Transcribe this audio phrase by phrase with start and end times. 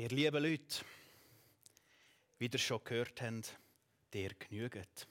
[0.00, 0.82] Ihr lieben Leute,
[2.38, 3.54] wie ihr schon gehört habt,
[4.14, 5.06] der genügt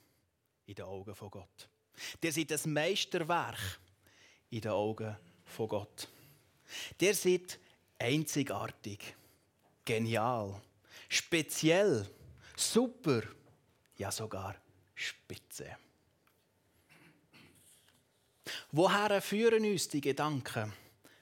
[0.66, 1.68] in den Augen von Gott.
[2.20, 3.78] Der seid das Meisterwerk
[4.50, 6.08] in den Augen von Gott.
[6.98, 7.60] Der seid
[8.00, 9.14] einzigartig,
[9.84, 10.60] genial,
[11.08, 12.10] speziell,
[12.56, 13.22] super,
[13.96, 14.56] ja sogar
[14.96, 15.76] spitze.
[18.72, 20.72] Woher führen uns die Gedanken,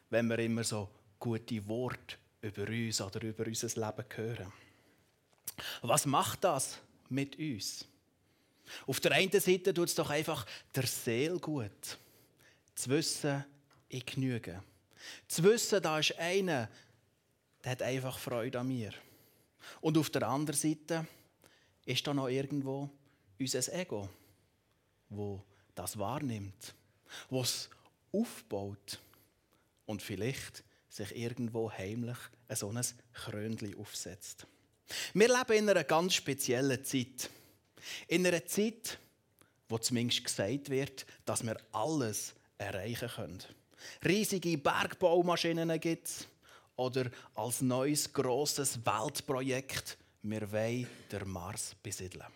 [0.08, 0.88] wenn wir immer so
[1.18, 4.52] gute Worte über uns oder über unser Leben hören?
[5.82, 7.84] Was macht das mit uns?
[8.86, 11.98] Auf der einen Seite tut es doch einfach der Seele gut,
[12.74, 13.44] zu wissen,
[13.88, 14.62] ich genüge.
[15.26, 16.68] Zu wissen, da ist einer,
[17.64, 18.92] der hat einfach Freude an mir.
[19.80, 21.06] Und auf der anderen Seite
[21.84, 22.90] ist da noch irgendwo
[23.38, 24.08] unser Ego,
[25.08, 25.42] wo
[25.74, 26.74] das wahrnimmt,
[27.30, 27.70] was
[28.12, 28.98] aufbaut
[29.86, 32.18] und vielleicht sich irgendwo heimlich
[32.50, 34.46] so ein Krönchen aufsetzt.
[35.14, 37.30] Wir leben in einer ganz speziellen Zeit.
[38.06, 38.98] In einer Zeit,
[39.68, 43.42] wo zumindest gesagt wird, dass wir alles erreichen können.
[44.04, 46.26] Riesige Bergbaumaschinen gibt es.
[46.76, 52.26] Oder als neues grosses Weltprojekt, wir wollen den Mars besiedeln.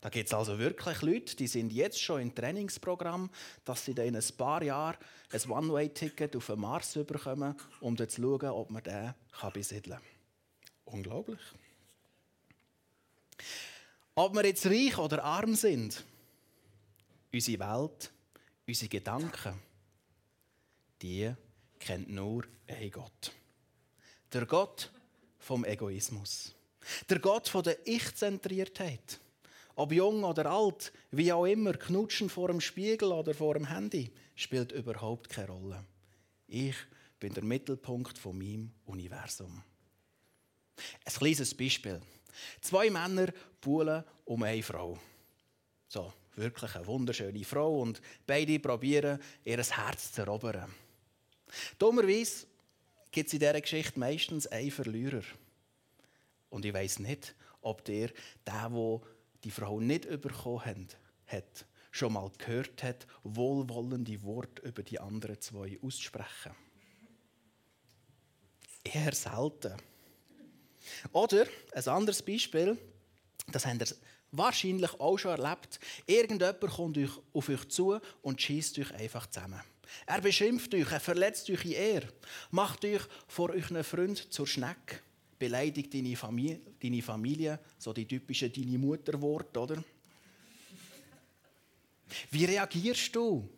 [0.00, 3.28] Da gibt es also wirklich Leute, die sind jetzt schon im Trainingsprogramm,
[3.64, 4.96] dass sie dann in ein paar Jahren
[5.30, 9.14] ein One-Way-Ticket auf den Mars bekommen, um dann zu schauen, ob man den
[9.52, 10.06] besiedeln kann.
[10.86, 11.40] Unglaublich.
[14.14, 16.04] Ob wir jetzt reich oder arm sind,
[17.32, 18.10] unsere Welt,
[18.66, 19.54] unsere Gedanken,
[21.02, 21.32] die
[21.78, 23.32] kennt nur ein Gott.
[24.32, 24.90] Der Gott
[25.38, 26.54] vom Egoismus.
[27.08, 29.20] Der Gott von der Ich-Zentriertheit.
[29.80, 34.12] Ob jung oder alt, wie auch immer, knutschen vor dem Spiegel oder vor dem Handy,
[34.34, 35.82] spielt überhaupt keine Rolle.
[36.48, 36.74] Ich
[37.18, 39.62] bin der Mittelpunkt von meinem Universum.
[41.02, 41.98] Ein kleines Beispiel.
[42.60, 44.98] Zwei Männer buhlen um eine Frau.
[45.88, 50.74] So, wirklich eine wunderschöne Frau und beide probieren, ihr Herz zu erobern.
[51.78, 52.46] Dummerweise
[53.10, 55.22] gibt es in dieser Geschichte meistens einen Verlierer.
[56.50, 58.10] Und ich weiß nicht, ob der,
[58.46, 59.00] der, der
[59.44, 60.88] die Frau nicht bekommen
[61.26, 66.54] hat, schon mal gehört hat, wohlwollende Worte über die anderen zwei auszusprechen.
[68.84, 69.74] Eher selten.
[71.12, 72.78] Oder ein anderes Beispiel,
[73.48, 73.96] das habt ihr
[74.32, 75.80] wahrscheinlich auch schon erlebt.
[76.06, 79.60] Irgendjemand kommt euch auf euch zu und schießt euch einfach zusammen.
[80.06, 82.08] Er beschimpft euch, er verletzt euch in Ehre,
[82.50, 85.00] macht euch vor euren Freund zur Schnecke,
[85.40, 89.82] beleidigt deine Familie, deine Familie so die typischen deine Mutterworte, oder?
[92.30, 93.48] Wie reagierst du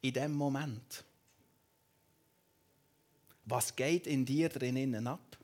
[0.00, 1.04] in dem Moment?
[3.44, 5.38] Was geht in dir drinnen ab?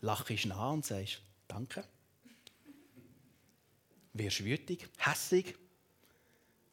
[0.00, 1.84] Lachst nach und sagst Danke.
[4.12, 5.56] Wirst wütig, hässig,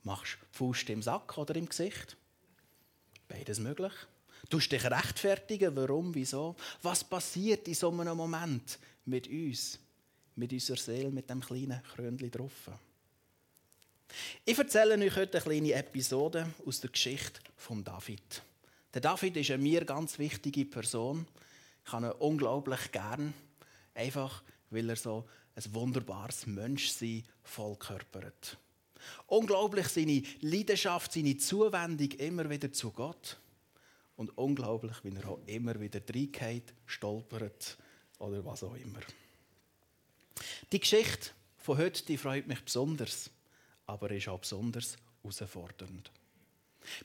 [0.03, 2.15] machst Fuß im Sack oder im Gesicht.
[3.27, 3.93] Beides möglich.
[4.49, 6.55] Du dich rechtfertigen, warum, wieso.
[6.81, 9.79] Was passiert in so einem Moment mit uns,
[10.35, 12.71] mit unserer Seele, mit dem kleinen Krönchen drauf?
[14.45, 18.41] Ich erzähle euch heute eine kleine Episode aus der Geschichte von David.
[18.93, 21.27] Der David ist eine mir ganz wichtige Person.
[21.85, 23.33] Ich habe ihn unglaublich gern,
[23.93, 25.25] einfach weil er so
[25.55, 28.57] ein wunderbares Menschsein vollkörpert.
[29.27, 33.37] Unglaublich seine Leidenschaft, seine Zuwendung immer wieder zu Gott.
[34.17, 37.77] Und unglaublich, wie er auch immer wieder reingeht, stolpert
[38.19, 38.99] oder was auch immer.
[40.71, 43.29] Die Geschichte von heute die freut mich besonders,
[43.85, 46.11] aber ist auch besonders herausfordernd.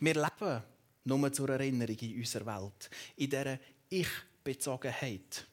[0.01, 0.63] Wir leben
[1.05, 3.59] nur zur Erinnerung in unserer Welt, in dieser
[3.89, 5.47] Ich-Bezogenheit.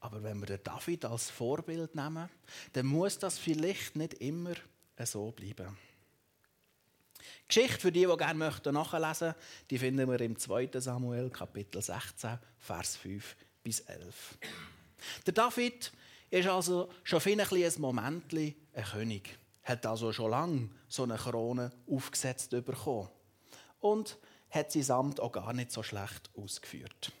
[0.00, 2.28] Aber wenn wir den David als Vorbild nehmen,
[2.72, 4.54] dann muss das vielleicht nicht immer
[5.04, 5.76] so bleiben.
[7.48, 9.34] Geschichte für die, die gerne möchten nachlesen
[9.70, 10.70] die finden wir im 2.
[10.74, 14.38] Samuel, Kapitel 16, Vers 5 bis 11.
[15.26, 15.92] Der David
[16.30, 19.38] ist also schon viel ein Moment ein König.
[19.62, 23.08] Hat also schon lange so eine Krone aufgesetzt bekommen.
[23.80, 24.18] Und
[24.50, 27.12] hat sein Amt auch gar nicht so schlecht ausgeführt.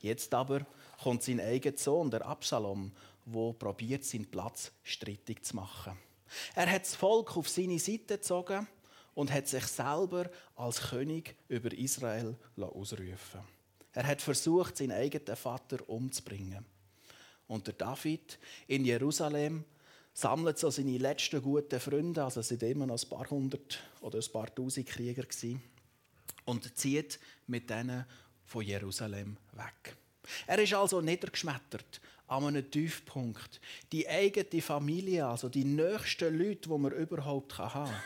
[0.00, 0.66] Jetzt aber
[1.02, 2.92] kommt sein eigener Sohn, der Absalom,
[3.26, 5.96] der probiert, seinen Platz strittig zu machen.
[6.54, 8.66] Er hat das Volk auf seine Seite gezogen
[9.14, 13.40] und hat sich selber als König über Israel ausrufen
[13.92, 16.64] Er hat versucht, seinen eigenen Vater umzubringen.
[17.46, 18.38] Und der David
[18.68, 19.64] in Jerusalem
[20.12, 24.18] sammelt so seine letzten guten Freunde, also es sind immer noch ein paar hundert oder
[24.18, 25.62] ein paar tausend Krieger gewesen,
[26.44, 28.06] und zieht mit denen
[28.44, 29.96] von Jerusalem weg.
[30.46, 33.60] Er ist also niedergeschmettert an einem Tiefpunkt.
[33.92, 38.02] Die eigene Familie, also die nächsten Leute, die man überhaupt haben kann,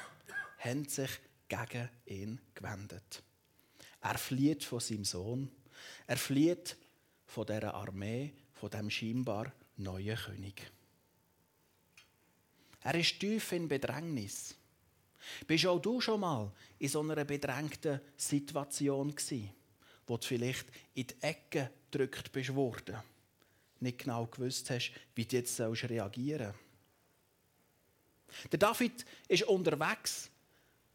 [0.59, 1.11] haben sich
[1.49, 3.23] gegen ihn gewendet.
[4.01, 5.51] Er flieht von seinem Sohn.
[6.07, 6.77] Er flieht
[7.27, 10.71] von dieser Armee, von dem scheinbar neuen König.
[12.83, 14.55] Er ist tief in Bedrängnis.
[15.47, 19.51] Bist auch du schon mal in so einer bedrängten Situation gewesen,
[20.07, 22.97] wo du vielleicht in die Ecke gedrückt bist worden,
[23.81, 28.53] nicht genau gewusst hast, wie du jetzt reagieren sollst?
[28.53, 30.31] Der David ist unterwegs,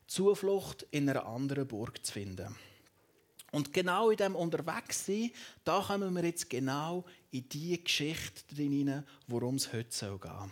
[0.07, 2.55] Zuflucht in einer anderen Burg zu finden.
[3.51, 5.31] Und genau in dem Unterwegssein,
[5.63, 10.51] da kommen wir jetzt genau in die Geschichte hinein, worum es heute gehen soll.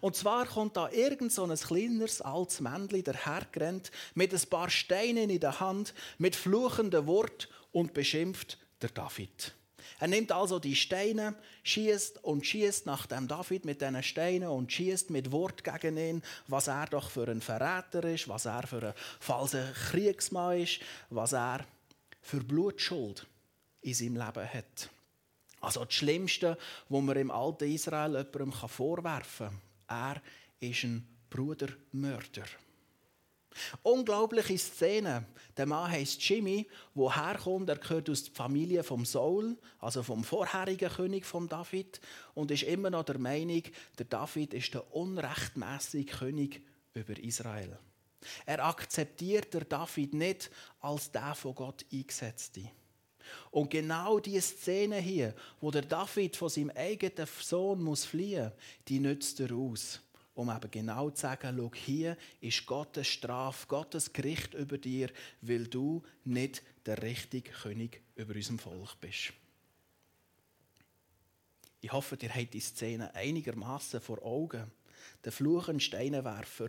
[0.00, 5.30] Und zwar kommt da irgend so ein kleines, altes Männchen dahergerannt, mit ein paar Steinen
[5.30, 9.54] in der Hand, mit fluchenden Wort und beschimpft der David.
[9.98, 14.72] Er nimmt also die Steine, schießt und schießt nach dem David mit diesen Steinen und
[14.72, 18.88] schießt mit Wort gegen ihn, was er doch für ein Verräter ist, was er für
[18.88, 21.64] ein falscher Kriegsmann ist, was er
[22.22, 23.26] für Blutschuld
[23.82, 24.90] in seinem Leben hat.
[25.60, 26.58] Also das Schlimmste,
[26.88, 29.48] was man im alten Israel jemandem vorwerfen
[29.86, 30.20] kann.
[30.60, 32.44] Er ist ein Brudermörder.
[33.82, 35.26] Unglaubliche Szene.
[35.56, 37.68] Der Mann heißt Jimmy, woher kommt.
[37.68, 42.00] Er gehört aus der Familie vom Saul, also vom vorherigen König von David,
[42.34, 43.62] und ist immer noch der Meinung,
[43.98, 46.62] der David ist der unrechtmäßige König
[46.94, 47.78] über Israel.
[48.46, 52.70] Er akzeptiert der David nicht als der von Gott eingesetzte.
[53.50, 58.52] Und genau diese Szene hier, wo der David von seinem eigenen Sohn muss fliehen,
[58.88, 60.00] die nützt er aus,
[60.34, 65.10] um eben genau zu sagen, schau, hier ist Gottes Strafe, Gottes Gericht über dir,
[65.40, 69.32] weil du nicht der richtige König über unserem Volk bist.
[71.80, 74.70] Ich hoffe, ihr habt die Szene einigermaßen vor Augen.
[75.22, 76.68] Der fluchende Steinenwerfer,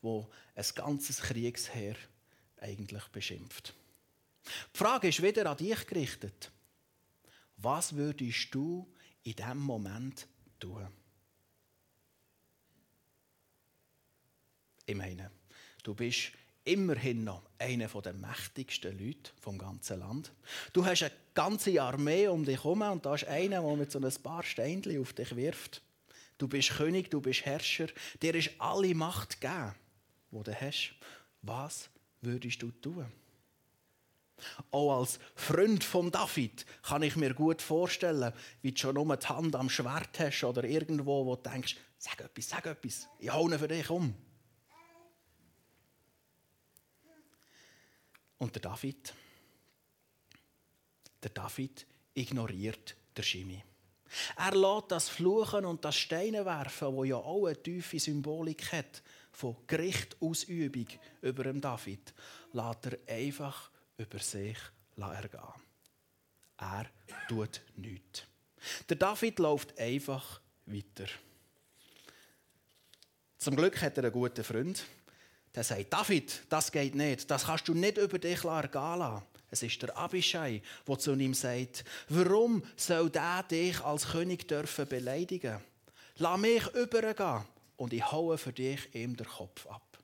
[0.00, 1.96] wo ein ganzes Kriegsheer
[2.58, 3.74] eigentlich beschimpft.
[4.72, 6.52] Die Frage ist wieder an dich gerichtet.
[7.56, 8.86] Was würdest du
[9.24, 10.26] in diesem Moment
[10.60, 10.86] tun?
[14.86, 15.30] Ich meine,
[15.82, 16.32] du bist
[16.64, 20.32] immerhin noch einer der mächtigsten Leute vom ganzen Land.
[20.72, 23.98] Du hast eine ganze Armee um dich herum und da ist einer, der mit so
[23.98, 25.82] ein paar Steinchen auf dich wirft.
[26.38, 27.88] Du bist König, du bist Herrscher,
[28.20, 29.74] dir ist alle Macht gegeben,
[30.30, 30.94] die du hast.
[31.42, 31.88] Was
[32.20, 33.06] würdest du tun?
[34.70, 38.32] Auch als Freund von David kann ich mir gut vorstellen,
[38.62, 42.20] wie du schon nur die Hand am Schwert hast oder irgendwo, wo du denkst, sag
[42.20, 44.14] etwas, sag etwas, ich hau für dich um.
[48.38, 49.14] Und der David,
[51.22, 53.62] der David ignoriert der Schimi.
[54.36, 59.02] Er lässt das Fluchen und das Steine werfen, wo ja auch eine tiefe Symbolik hat
[59.32, 60.86] von Gerichtausübung
[61.22, 62.14] über dem David,
[62.52, 64.58] lässt er einfach über sich
[64.96, 65.40] ergehen.
[66.58, 66.86] Er
[67.28, 68.22] tut nichts.
[68.88, 71.06] Der David läuft einfach weiter.
[73.38, 74.84] Zum Glück hat er einen guten Freund,
[75.54, 79.22] der sagt, David, das geht nicht, das kannst du nicht über dich ergehen lassen.
[79.50, 84.88] Es ist der Abishai, der zu ihm sagt, warum soll der dich als König dürfen
[84.88, 85.60] beleidigen?
[86.16, 87.44] Lass mich übergehen
[87.76, 89.98] und ich haue für dich ihm den Kopf ab.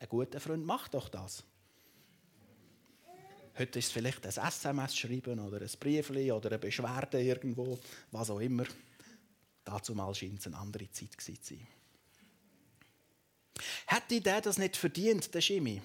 [0.00, 1.44] Ein guter Freund macht doch das.
[3.56, 7.78] Heute ist es vielleicht ein SMS schreiben oder ein Brief oder eine Beschwerde irgendwo,
[8.10, 8.64] was auch immer.
[9.62, 11.66] Dazu mal scheint es eine andere Zeit zu sein.
[13.86, 15.82] Hätte der das nicht verdient, der Schimi?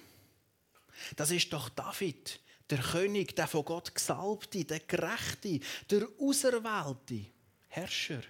[1.16, 5.60] Das ist doch David, der König, der von Gott gesalbte, der Gerechte,
[5.90, 7.26] der Auserwählte
[7.68, 8.22] Herrscher.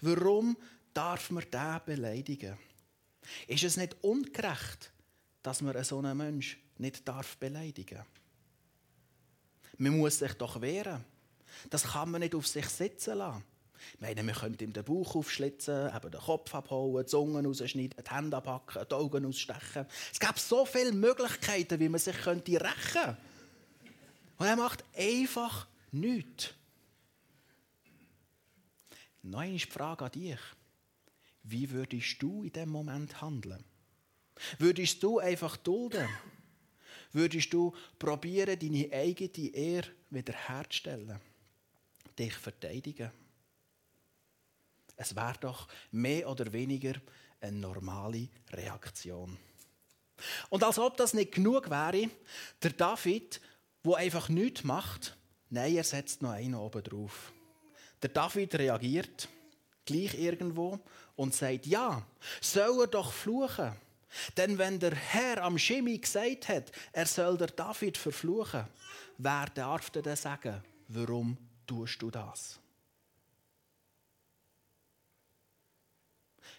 [0.00, 0.56] Warum
[0.92, 2.56] darf man den beleidigen?
[3.46, 4.92] Ist es nicht ungerecht,
[5.42, 8.06] dass man so einen Menschen nicht darf beleidigen darf?
[9.78, 11.04] Man muss sich doch wehren.
[11.70, 13.44] Das kann man nicht auf sich sitzen lassen.
[13.92, 18.02] Ich meine, wir könnten ihm den Bauch aufschlitzen, eben den Kopf abhauen, die Zungen rausschneiden,
[18.02, 19.86] die Hände abhacken, die Augen ausstechen.
[20.12, 23.16] Es gibt so viele Möglichkeiten, wie man sich rächen könnte.
[24.38, 26.50] Und er macht einfach nichts.
[29.22, 30.40] Nein ist die Frage an dich.
[31.42, 33.64] Wie würdest du in diesem Moment handeln?
[34.58, 36.08] Würdest du einfach dulden?
[37.14, 41.20] würdest du probieren, deine eigene Ehre wiederherzustellen,
[42.18, 43.10] dich verteidigen.
[44.96, 46.94] Es wäre doch mehr oder weniger
[47.40, 49.36] eine normale Reaktion.
[50.48, 52.08] Und als ob das nicht genug wäre,
[52.62, 53.40] der David
[53.84, 55.16] wo einfach nichts macht.
[55.50, 57.32] Nein, er setzt noch einen oben drauf.
[58.02, 59.28] Der David reagiert
[59.84, 60.80] gleich irgendwo
[61.14, 62.02] und sagt, ja,
[62.40, 63.76] soll er doch fluchen.
[64.36, 68.66] Denn wenn der Herr am Schimi gesagt hat, er soll der David verfluchen,
[69.18, 71.36] wer darf denn sagen, warum
[71.66, 72.58] tust du das?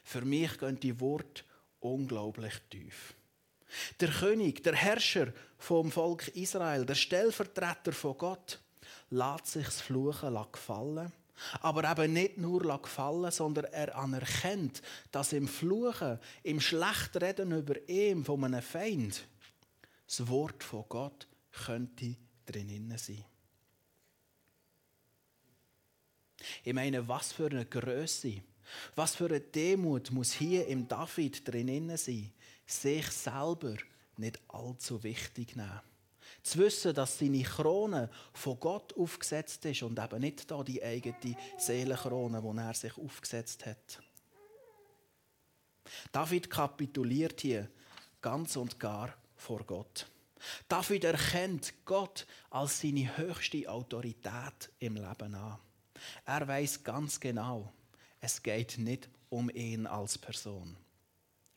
[0.05, 1.43] Für mich gehen die Worte
[1.79, 3.15] unglaublich tief.
[3.99, 8.59] Der König, der Herrscher vom Volk Israel, der Stellvertreter von Gott,
[9.09, 11.11] lässt sich das Fluchen gefallen.
[11.59, 14.81] Aber eben nicht nur gefallen, sondern er anerkennt,
[15.11, 19.25] dass im Fluchen, im Schlechtreden über ihn von einem Feind,
[20.05, 21.27] das Wort von Gott
[21.65, 23.25] könnte drinnen sein.
[26.63, 28.43] Ich meine, was für eine Größe,
[28.95, 32.31] was für eine Demut muss hier im David drinnen sein,
[32.65, 33.75] sich selber
[34.17, 35.81] nicht allzu wichtig nehmen.
[36.43, 41.35] Zu wissen, dass seine Krone von Gott aufgesetzt ist und eben nicht da die eigene
[41.57, 43.99] Seelenkrone, die er sich aufgesetzt hat.
[46.11, 47.69] David kapituliert hier
[48.21, 50.07] ganz und gar vor Gott.
[50.67, 55.57] David erkennt Gott als seine höchste Autorität im Leben an.
[56.25, 57.71] Er weiß ganz genau,
[58.25, 60.75] es geht nicht um ihn als Person.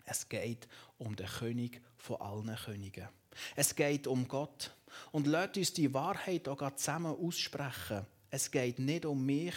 [0.05, 3.09] Es geht um den König von allen Königen.
[3.57, 4.75] Es geht um Gott.
[5.11, 8.05] Und lasst uns die Wahrheit auch zusammen aussprechen.
[8.29, 9.55] Es geht nicht um mich,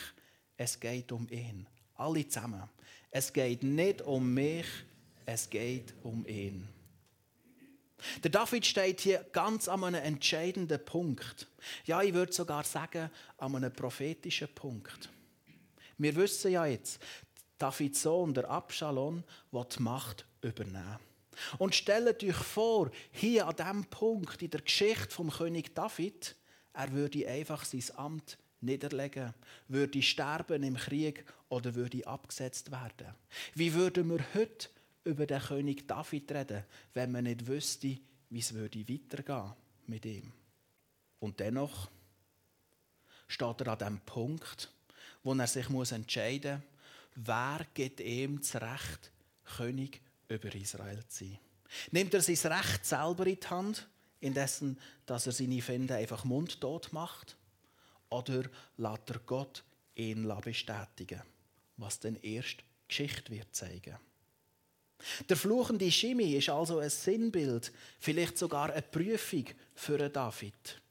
[0.55, 1.67] es geht um ihn.
[1.95, 2.63] Alle zusammen.
[3.09, 4.67] Es geht nicht um mich,
[5.25, 6.65] es geht um ihn.
[8.23, 11.49] Der David steht hier ganz an einem entscheidenden Punkt.
[11.83, 15.09] Ja, ich würde sogar sagen, an einem prophetischen Punkt.
[16.01, 16.99] Wir wissen ja jetzt,
[17.59, 20.97] Davids Sohn, der Absalom, will die Macht übernehmen.
[21.59, 26.35] Und stellt euch vor, hier an diesem Punkt in der Geschichte vom König David,
[26.73, 29.35] er würde einfach sein Amt niederlegen,
[29.67, 33.13] würde sterben im Krieg oder würde abgesetzt werden.
[33.53, 34.69] Wie würden wir heute
[35.03, 36.63] über den König David reden,
[36.95, 37.99] wenn man nicht wüsste,
[38.31, 39.53] wie es würde weitergehen
[39.85, 40.31] mit ihm?
[41.19, 41.91] Und dennoch
[43.27, 44.71] steht er an dem Punkt,
[45.23, 49.11] wo er sich entscheiden muss, wer gibt ihm das Recht,
[49.57, 51.39] König über Israel zu sein.
[51.91, 53.87] Nimmt er sein Recht selber in die Hand,
[54.19, 57.35] indessen, dass er seine Feinde einfach mundtot macht?
[58.09, 58.43] Oder
[58.77, 59.63] lässt er Gott
[59.95, 61.21] ihn bestätigen,
[61.77, 63.97] was dann erst Geschichte wird zeigen?
[65.27, 70.81] Der fluchende Schimi ist also ein Sinnbild, vielleicht sogar eine Prüfung für David.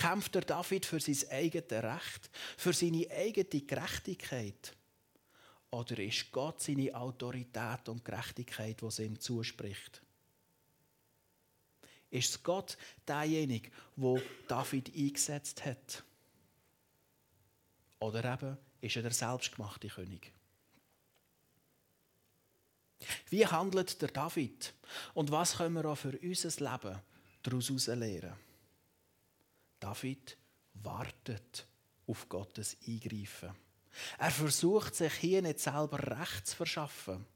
[0.00, 4.74] Kämpft der David für sein eigenes Recht, für seine eigene Gerechtigkeit?
[5.70, 10.00] Oder ist Gott seine Autorität und Gerechtigkeit, die ihm zuspricht?
[12.10, 16.02] Ist Gott derjenige, wo David eingesetzt hat?
[17.98, 20.32] Oder eben ist er der selbstgemachte König?
[23.28, 24.72] Wie handelt der David?
[25.12, 26.98] Und was können wir auch für unser Leben
[27.42, 28.49] daraus lernen?
[29.80, 30.36] David
[30.74, 31.66] wartet
[32.06, 33.50] auf Gottes Eingreifen.
[34.18, 37.26] Er versucht sich hier nicht selber Recht zu verschaffen.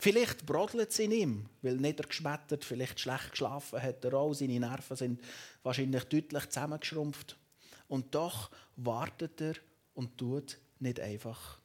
[0.00, 4.34] Vielleicht brodelt es in ihm, weil niedergeschmettert, vielleicht schlecht geschlafen hat er auch.
[4.34, 5.20] Seine Nerven sind
[5.62, 7.38] wahrscheinlich deutlich zusammengeschrumpft.
[7.88, 9.54] Und doch wartet er
[9.94, 11.58] und tut nicht einfach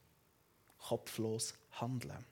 [0.78, 2.24] kopflos handeln.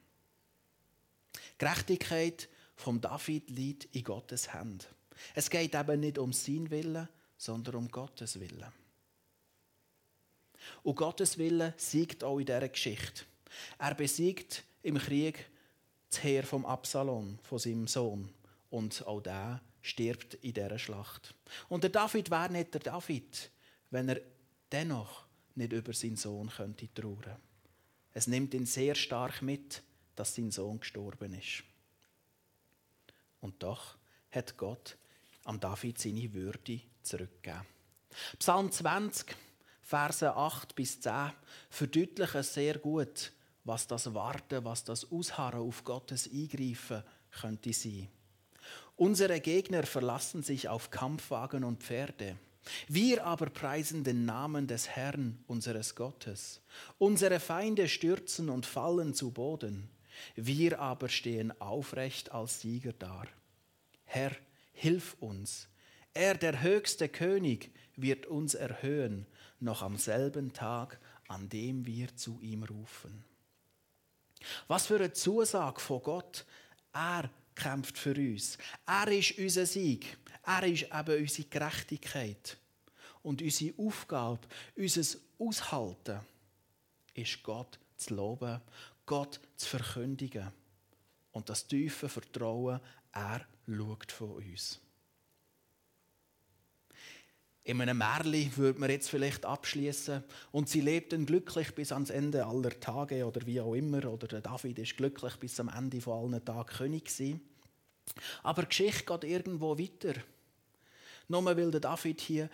[1.59, 4.89] Gerechtigkeit vom David liegt in Gottes Hand.
[5.35, 8.73] Es geht eben nicht um sein Willen, sondern um Gottes Willen.
[10.83, 13.25] Und Gottes Wille siegt auch in dieser Geschichte.
[13.79, 15.47] Er besiegt im Krieg
[16.11, 18.33] das Heer vom Absalom, von seinem Sohn.
[18.71, 21.35] Und auch der stirbt in dieser Schlacht.
[21.69, 23.51] Und der David wäre nicht der David,
[23.91, 24.21] wenn er
[24.73, 25.25] dennoch
[25.55, 27.41] nicht über seinen Sohn könnte trauern.
[28.13, 29.83] Es nimmt ihn sehr stark mit,
[30.15, 31.63] dass sein Sohn gestorben ist.
[33.41, 33.97] Und doch
[34.31, 34.97] hat Gott
[35.47, 37.67] am David seine Würde zurückgegeben.
[38.39, 39.37] Psalm 20
[39.87, 41.31] Verse 8 bis 10
[41.71, 48.09] verdeutlichen sehr gut, was das Warten, was das Ausharren auf Gottes Eingreifen könnte sein.
[48.97, 52.37] Unsere Gegner verlassen sich auf Kampfwagen und Pferde.
[52.89, 56.61] Wir aber preisen den Namen des Herrn, unseres Gottes.
[56.99, 59.89] Unsere Feinde stürzen und fallen zu Boden.
[60.35, 63.23] Wir aber stehen aufrecht als Sieger da.
[64.05, 64.33] Herr,
[64.77, 65.69] hilf uns.
[66.15, 69.27] Er, der höchste König, wird uns erhöhen
[69.59, 73.25] noch am selben Tag, an dem wir zu ihm rufen.
[74.69, 76.45] Was für eine Zusage von Gott.
[76.93, 78.59] Er kämpft für uns.
[78.87, 80.19] Er ist unser Sieg.
[80.45, 82.59] Er ist eben unsere Gerechtigkeit.
[83.27, 86.21] und unsere Aufgabe, unser Aushalten,
[87.13, 88.61] ist Gott zu loben,
[89.05, 90.53] Gott zu verkündigen
[91.33, 92.81] und das tiefe Vertrauen,
[93.11, 94.81] er schaut von uns.
[97.65, 102.47] In einem Märli würde man jetzt vielleicht abschließen und sie lebten glücklich bis ans Ende
[102.47, 106.33] aller Tage oder wie auch immer oder der David ist glücklich bis am Ende von
[106.33, 107.41] allen Tagen König gewesen.
[108.45, 110.15] Aber die Geschichte geht irgendwo weiter.
[111.27, 112.49] Nur weil der David hier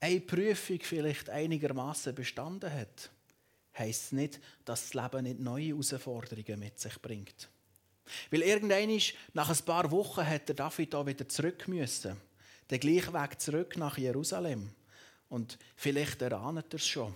[0.00, 3.10] eine Prüfung vielleicht einigermaßen bestanden hat,
[3.78, 7.48] heisst es nicht, dass das Leben nicht neue Herausforderungen mit sich bringt.
[8.30, 9.00] Weil irgendwann
[9.34, 12.16] nach ein paar Wochen hat der David da wieder zurück müssen
[12.70, 14.70] den gleichen Weg zurück nach Jerusalem.
[15.28, 17.14] Und vielleicht erahnt er es schon.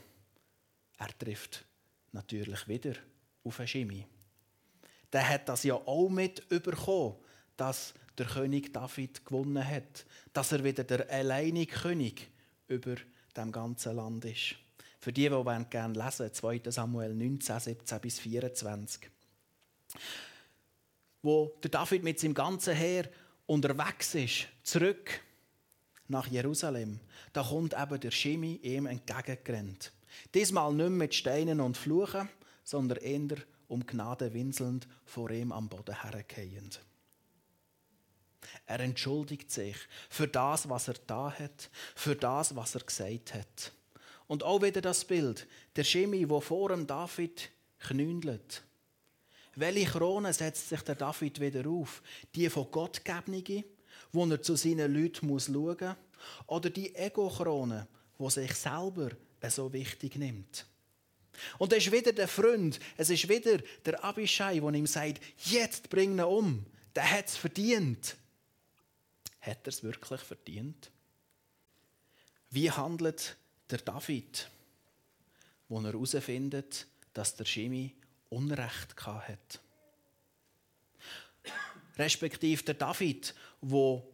[0.98, 1.64] Er trifft
[2.12, 2.94] natürlich wieder
[3.44, 4.06] auf Schimi.
[5.12, 7.16] Der hat das ja auch mit überkommen,
[7.56, 12.28] dass der König David gewonnen hat, dass er wieder der alleinige König
[12.68, 12.96] über
[13.36, 14.56] dem ganzen Land ist.
[15.00, 16.62] Für die, die gerne lesen 2.
[16.66, 19.10] Samuel 19, 17 bis 24.
[21.24, 23.08] Wo der David mit seinem ganzen Heer
[23.46, 25.22] unterwegs ist, zurück
[26.06, 27.00] nach Jerusalem,
[27.32, 29.90] da kommt eben der Schimi ihm entgegengerannt.
[30.34, 32.28] Diesmal nicht mit Steinen und Fluchen,
[32.62, 33.38] sondern eher
[33.68, 36.82] um Gnade winselnd vor ihm am Boden hergehend.
[38.66, 39.76] Er entschuldigt sich
[40.10, 43.72] für das, was er da hat, für das, was er gesagt hat.
[44.26, 48.62] Und auch wieder das Bild, der Schimi, wo vor dem David knündelt.
[49.56, 52.02] Welche Krone setzt sich der David wieder auf?
[52.34, 53.64] Die von Gott gegebene,
[54.12, 55.96] wo er zu seinen Leuten muss schauen muss,
[56.46, 57.87] oder die Ego-Krone,
[58.18, 59.11] wo sich selber
[59.49, 60.66] so wichtig nimmt.
[61.58, 65.90] Und es ist wieder der Freund, es ist wieder der Abishai, der ihm sagt, jetzt
[65.90, 68.16] bring ihn um, der hat es verdient.
[69.40, 70.90] Hat er es wirklich verdient?
[72.50, 73.37] Wie handelt
[73.68, 74.49] der David,
[75.68, 77.94] wo er herausfindet, dass der Shimi
[78.34, 79.61] Unrecht hat?
[81.96, 84.12] Respektive der David, wo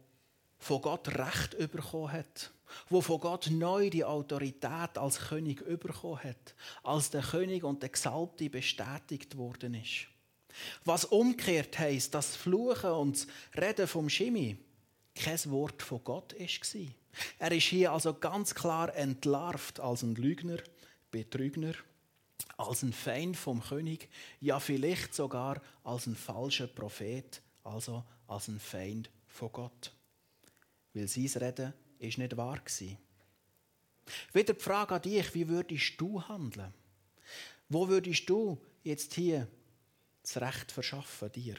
[0.59, 2.51] von Gott Recht bekommen hat,
[2.89, 7.89] wo von Gott neu die Autorität als König bekommen hat, als der König und der
[7.89, 10.07] Gesalbte bestätigt worden ist.
[10.85, 13.27] Was umgekehrt heisst, dass Fluchen und das
[13.63, 14.57] Reden vom Schimi
[15.15, 16.87] kein Wort von Gott war.
[17.39, 20.59] Er ist hier also ganz klar entlarvt als ein Lügner,
[21.11, 21.73] Betrügner,
[22.57, 28.59] als ein Feind vom König, ja vielleicht sogar als ein falscher Prophet, also als ein
[28.59, 29.91] Feind von Gott
[30.93, 32.97] weil sein Reden ist nicht wahr war.
[34.33, 36.73] Wieder die Frage an dich, wie würdest du handeln?
[37.69, 39.47] Wo würdest du jetzt hier
[40.23, 41.55] das Recht verschaffen, dir?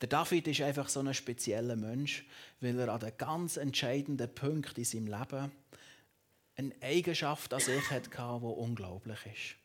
[0.00, 2.24] Der David ist einfach so ein spezieller Mensch,
[2.60, 5.52] weil er an den ganz entscheidenden Punkt in seinem Leben
[6.58, 9.56] eine Eigenschaft an sich hatte, die unglaublich ist.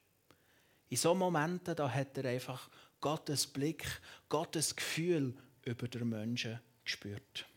[0.90, 2.70] In solchen Momenten da hat er einfach
[3.02, 3.84] Gottes Blick,
[4.30, 7.48] Gottes Gefühl über den Menschen gespürt.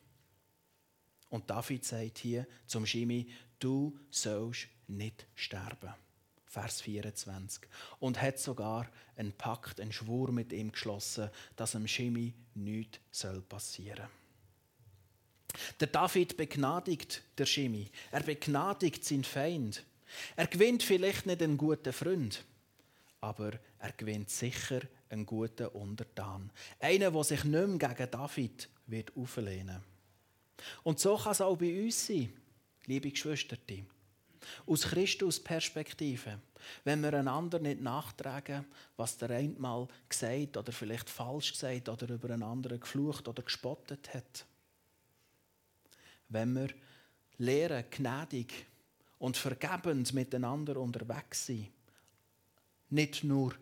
[1.29, 5.93] Und David sagt hier zum Schimi, du sollst nicht sterben.
[6.47, 7.69] Vers 24.
[7.99, 13.01] Und hat sogar einen Pakt, einen Schwur mit ihm geschlossen, dass dem Schimi nichts
[13.49, 14.26] passieren soll.
[15.81, 17.91] Der David begnadigt der Schimi.
[18.11, 19.85] Er begnadigt seinen Feind.
[20.37, 22.45] Er gewinnt vielleicht nicht einen guten Freund,
[23.21, 26.51] aber er gewinnt sicher einen guten Untertan.
[26.81, 29.83] Einen, der sich nicht mehr gegen David wird auflehnen.
[30.83, 32.33] Und so kann es auch bei uns sein,
[32.87, 33.57] liebe Geschwister.
[34.67, 36.39] Aus Christus Perspektive,
[36.85, 38.65] wenn wir einander nicht nachtragen,
[38.97, 43.43] was der eine mal gesagt oder vielleicht falsch gesagt oder über einen anderen geflucht oder
[43.43, 44.47] gespottet hat.
[46.29, 46.69] Wenn wir
[47.39, 48.67] lehren, gnädig
[49.19, 51.71] und vergebend miteinander unterwegs sind,
[52.91, 53.55] nicht nur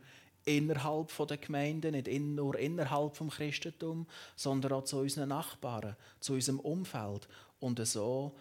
[0.45, 6.61] innerhalb der Gemeinde, nicht nur innerhalb des Christentums, sondern auch zu unseren Nachbarn, zu unserem
[6.61, 7.27] Umfeld
[7.61, 8.37] und so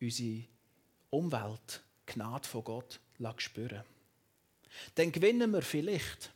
[0.00, 0.44] unsere
[1.10, 3.00] Umwelt, Gnade von Gott,
[3.38, 3.82] spüren.
[4.94, 6.32] Dann gewinnen wir vielleicht,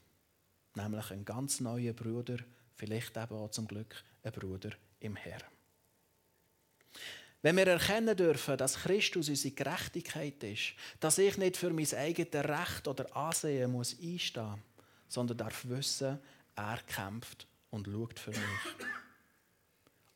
[0.74, 2.38] nämlich einen ganz neuen Bruder,
[2.74, 5.59] vielleicht eben auch zum Glück einen Bruder im Herrn.
[7.42, 12.44] Wenn wir erkennen dürfen, dass Christus unsere Gerechtigkeit ist, dass ich nicht für mein eigenes
[12.44, 14.58] Recht oder Ansehen muss einstehen muss,
[15.08, 16.18] sondern darf wissen,
[16.54, 18.86] er kämpft und schaut für mich.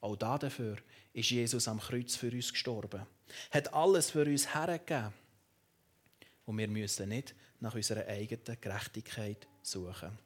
[0.01, 0.77] Auch dafür
[1.15, 3.07] ist Jesus am Kreuz für uns gestorben,
[3.51, 5.15] hat alles für uns hergegeben.
[6.45, 10.19] Und wir müssen nicht nach unserer eigenen Gerechtigkeit suchen.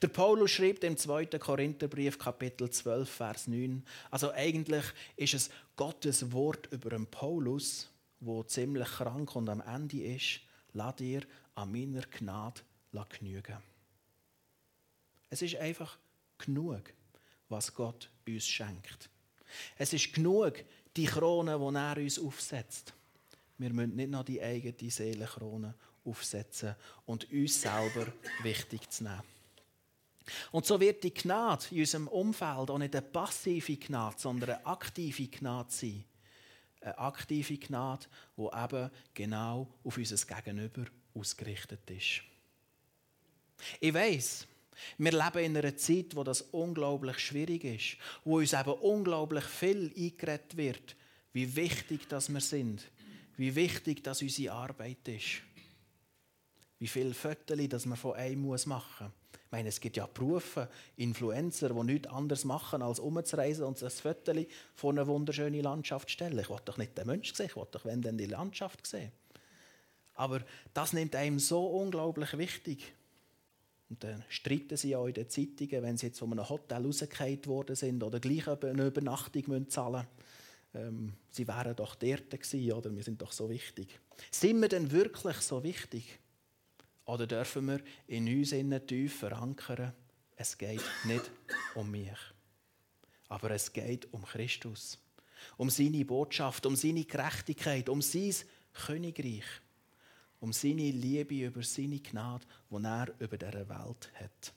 [0.00, 1.26] Der Paulus schreibt im 2.
[1.38, 3.84] Korintherbrief, Kapitel 12, Vers 9.
[4.10, 4.84] Also eigentlich
[5.16, 10.40] ist es Gottes Wort über den Paulus, wo ziemlich krank und am Ende ist.
[10.72, 11.22] Lass dir
[11.54, 12.62] an meiner Gnade
[13.18, 13.58] genügen.
[15.28, 15.98] Es ist einfach
[16.38, 16.92] genug,
[17.48, 19.10] was Gott uns schenkt.
[19.76, 20.64] Es ist genug,
[20.96, 22.94] die Krone, die er uns aufsetzt.
[23.58, 28.06] Wir müssen nicht noch die eigene Seelenkrone aufsetzen und uns selber
[28.42, 29.35] wichtig zu nehmen.
[30.50, 34.66] Und so wird die Gnade in unserem Umfeld auch nicht eine passive Gnade, sondern eine
[34.66, 36.04] aktive Gnade sein.
[36.80, 40.84] Eine aktive Gnade, die eben genau auf unser Gegenüber
[41.14, 42.22] ausgerichtet ist.
[43.80, 44.46] Ich weiß,
[44.98, 49.92] wir leben in einer Zeit, wo das unglaublich schwierig ist, wo uns eben unglaublich viel
[49.96, 50.96] eingeredet wird,
[51.32, 52.86] wie wichtig dass wir sind,
[53.36, 55.42] wie wichtig dass unsere Arbeit ist,
[56.78, 59.25] wie viele Fotos dass man von einem machen muss.
[59.46, 63.90] Ich meine, es gibt ja Berufe, Influencer, die nichts anderes machen, als umzureisen und ein
[63.90, 64.32] Foto
[64.74, 66.38] von einer wunderschönen Landschaft stellen.
[66.38, 69.12] Ich will doch nicht den Menschen sehen, ich will doch wenn dann die Landschaft sehen.
[70.14, 70.40] Aber
[70.74, 72.92] das nimmt einem so unglaublich wichtig.
[73.88, 77.46] Und dann streiten sie auch in den Zeitungen, wenn sie jetzt von einem Hotel rausgefallen
[77.46, 80.06] worden sind oder gleich eine Übernachtung zahlen
[80.74, 80.86] müssen.
[80.88, 82.94] Ähm, sie wären doch dort gewesen, oder?
[82.94, 84.00] Wir sind doch so wichtig.
[84.30, 86.18] Sind wir denn wirklich so wichtig?
[87.06, 89.92] Oder dürfen wir in uns innen tief verankern,
[90.36, 91.30] es geht nicht
[91.74, 92.18] um mich,
[93.28, 94.98] aber es geht um Christus,
[95.56, 98.34] um seine Botschaft, um seine Gerechtigkeit, um sein
[98.72, 99.46] Königreich,
[100.40, 104.52] um seine Liebe über seine Gnade, die er über dieser Welt hat.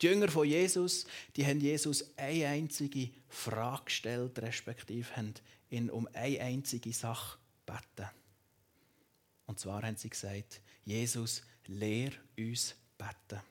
[0.00, 5.34] Die Jünger von Jesus, die haben Jesus eine einzige Frage gestellt, respektive haben
[5.70, 8.10] ihn um eine einzige Sache gebeten.
[9.50, 13.42] Und zwar haben sie gesagt, Jesus, lehr uns beten.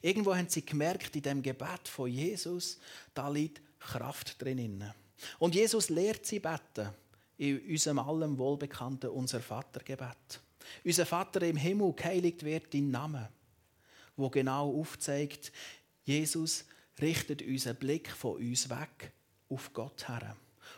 [0.00, 2.78] Irgendwo haben sie gemerkt, in dem Gebet von Jesus,
[3.12, 4.84] da liegt Kraft drin.
[5.40, 6.88] Und Jesus lehrt sie beten
[7.36, 10.40] in unserem allem wohlbekannten Unser Vatergebet.
[10.84, 13.28] Unser Vater im Himmel, geheiligt wird dein Name,
[14.16, 15.50] wo genau aufzeigt,
[16.04, 16.64] Jesus
[17.02, 19.10] richtet unseren Blick von uns weg
[19.48, 20.36] auf Gott her,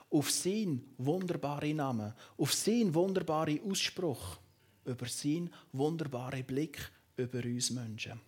[0.09, 4.38] auf seinen wunderbaren Namen, auf seinen wunderbaren Ausspruch
[4.87, 8.20] über seinen wunderbaren Blick über uns Menschen.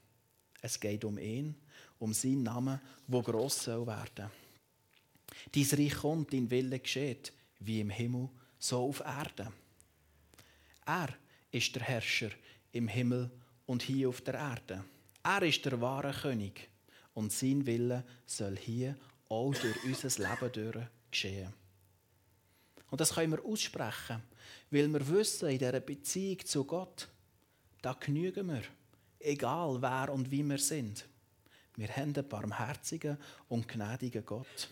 [0.61, 1.55] Es geht um ihn,
[1.99, 4.31] um seinen Namen, wo gross soll werden.
[5.53, 9.53] Dein Reich kommt, dein Wille geschieht, wie im Himmel, so auf Erde.
[10.85, 11.09] Er
[11.51, 12.31] ist der Herrscher
[12.73, 13.31] im Himmel
[13.67, 14.85] und hier auf der Erde.
[15.23, 16.69] Er ist der wahre König
[17.15, 18.97] und sein Wille soll hier
[19.29, 21.53] auch durch unser Leben durch geschehen.
[22.91, 24.23] Und das können wir aussprechen,
[24.71, 27.09] weil wir wissen, in dieser Beziehung zu Gott,
[27.83, 28.63] da genügen wir,
[29.21, 31.07] egal wer und wie wir sind.
[31.77, 33.17] Wir haben einen barmherzigen
[33.49, 34.69] und gnädigen Gott.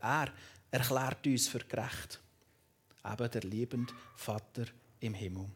[0.00, 0.32] Er
[0.70, 2.20] erklärt uns für gerecht,
[3.04, 4.66] eben der liebende Vater
[5.00, 5.46] im Himmel.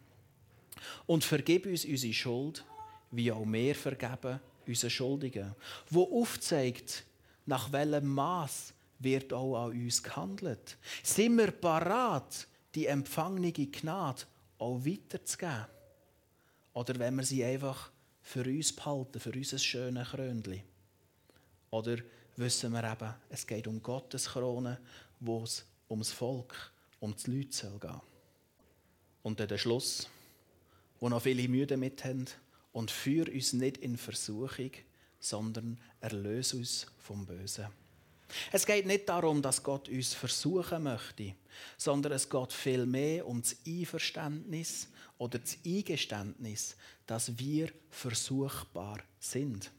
[1.06, 2.64] Und vergib uns unsere Schuld,
[3.10, 5.54] wie auch wir vergeben unseren Schuldigen,
[5.88, 7.04] wo aufzeigt,
[7.46, 10.76] nach welchem Maß wird auch an uns gehandelt.
[11.02, 14.22] Sind wir parat, die empfangene Gnade
[14.58, 15.66] auch weiterzugeben?
[16.72, 17.90] Oder wenn wir sie einfach
[18.22, 20.62] für uns behalten, für unser schönes Krönchen?
[21.70, 21.96] Oder
[22.36, 24.78] wissen wir eben, es geht um Gottes Krone,
[25.20, 28.00] wo es ums Volk, um die Leute soll gehen.
[29.22, 30.08] Und dann der Schluss,
[30.98, 32.26] wo noch viele Müde mit haben,
[32.72, 34.70] und führ uns nicht in Versuchung,
[35.18, 37.66] sondern erlöse uns vom Bösen.
[38.52, 41.34] Es geht nicht darum, dass Gott uns versuchen möchte,
[41.76, 44.88] sondern es geht vielmehr um das Einverständnis
[45.18, 49.70] oder das Eingeständnis, dass wir versuchbar sind.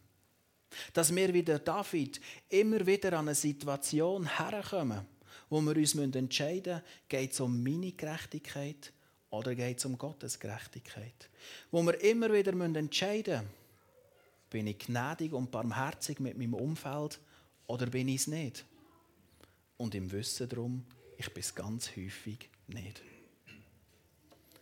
[0.93, 5.05] Dass wir wie der David immer wieder an eine Situation herkommen,
[5.49, 8.93] wo wir uns entscheiden müssen, geht es um meine Gerechtigkeit
[9.31, 11.29] oder geht es um Gottes Gerechtigkeit.
[11.71, 13.61] Wo wir immer wieder entscheiden müssen,
[14.49, 17.19] bin ich gnädig und barmherzig mit meinem Umfeld
[17.71, 18.65] oder bin ich es nicht?
[19.77, 20.85] Und im Wissen darum,
[21.17, 23.01] ich bin es ganz häufig nicht.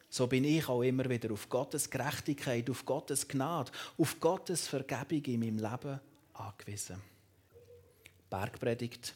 [0.09, 5.23] So bin ich auch immer wieder auf Gottes Gerechtigkeit, auf Gottes Gnade, auf Gottes Vergebung
[5.25, 5.99] in meinem Leben
[6.33, 7.01] angewiesen.
[8.29, 9.15] Bergpredigt.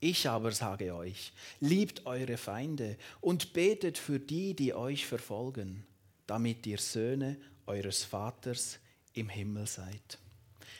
[0.00, 5.84] Ich aber sage euch, liebt eure Feinde und betet für die, die euch verfolgen,
[6.26, 8.78] damit ihr Söhne eures Vaters
[9.12, 10.18] im Himmel seid.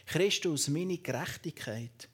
[0.07, 2.09] Christus, meine Gerechtigkeit,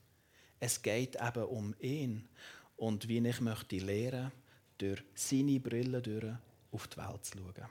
[0.61, 2.29] es geht eben um ihn
[2.77, 4.33] und wie ich möchte lernen,
[4.79, 6.37] durch seine Brille durch
[6.73, 7.69] auf die Welt zu schauen.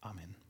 [0.00, 0.41] Amen.